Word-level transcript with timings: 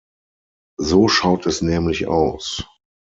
So 0.79 1.07
schaut 1.09 1.45
es 1.45 1.61
nämlich 1.61 2.07
aus. 2.07 2.63